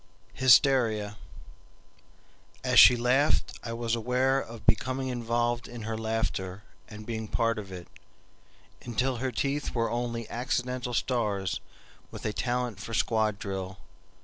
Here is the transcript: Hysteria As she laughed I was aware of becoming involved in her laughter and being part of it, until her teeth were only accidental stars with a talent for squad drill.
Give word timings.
Hysteria 0.33 1.17
As 2.63 2.79
she 2.79 2.95
laughed 2.95 3.59
I 3.63 3.73
was 3.73 3.93
aware 3.95 4.39
of 4.41 4.65
becoming 4.65 5.09
involved 5.09 5.67
in 5.67 5.83
her 5.83 5.95
laughter 5.95 6.63
and 6.87 7.05
being 7.05 7.27
part 7.27 7.59
of 7.59 7.71
it, 7.71 7.87
until 8.81 9.17
her 9.17 9.31
teeth 9.31 9.75
were 9.75 9.91
only 9.91 10.27
accidental 10.27 10.95
stars 10.95 11.61
with 12.09 12.25
a 12.25 12.33
talent 12.33 12.79
for 12.79 12.95
squad 12.95 13.37
drill. 13.37 13.77